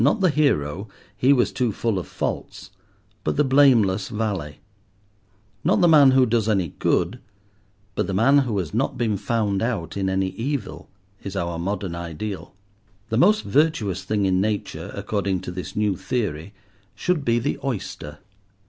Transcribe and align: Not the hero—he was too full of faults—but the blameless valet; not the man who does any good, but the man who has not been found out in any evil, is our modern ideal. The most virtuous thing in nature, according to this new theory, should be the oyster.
Not 0.03 0.19
the 0.19 0.31
hero—he 0.31 1.31
was 1.31 1.51
too 1.51 1.71
full 1.71 1.99
of 1.99 2.07
faults—but 2.07 3.35
the 3.35 3.43
blameless 3.43 4.09
valet; 4.09 4.57
not 5.63 5.79
the 5.79 5.87
man 5.87 6.09
who 6.09 6.25
does 6.25 6.49
any 6.49 6.69
good, 6.69 7.19
but 7.93 8.07
the 8.07 8.13
man 8.15 8.39
who 8.39 8.57
has 8.57 8.73
not 8.73 8.97
been 8.97 9.15
found 9.15 9.61
out 9.61 9.95
in 9.95 10.09
any 10.09 10.29
evil, 10.29 10.89
is 11.21 11.35
our 11.35 11.59
modern 11.59 11.93
ideal. 11.93 12.55
The 13.09 13.17
most 13.19 13.43
virtuous 13.43 14.03
thing 14.03 14.25
in 14.25 14.41
nature, 14.41 14.89
according 14.95 15.41
to 15.41 15.51
this 15.51 15.75
new 15.75 15.95
theory, 15.95 16.55
should 16.95 17.23
be 17.23 17.37
the 17.37 17.59
oyster. 17.63 18.17